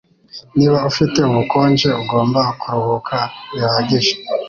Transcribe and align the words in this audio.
Niba 0.57 0.77
ufite 0.89 1.17
ubukonje, 1.29 1.89
ugomba 2.01 2.41
kuruhuka 2.59 3.17
bihagije. 3.51 4.13